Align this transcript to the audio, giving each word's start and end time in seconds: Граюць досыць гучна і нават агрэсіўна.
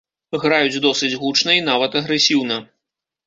Граюць 0.43 0.81
досыць 0.85 1.09
гучна 1.23 1.51
і 1.57 1.61
нават 1.67 1.97
агрэсіўна. 2.01 2.57